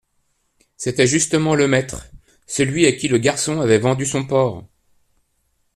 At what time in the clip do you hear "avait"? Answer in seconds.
3.61-3.77